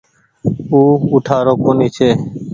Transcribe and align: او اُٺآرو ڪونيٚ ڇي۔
او 0.71 0.79
اُٺآرو 1.13 1.53
ڪونيٚ 1.63 1.93
ڇي۔ 1.95 2.09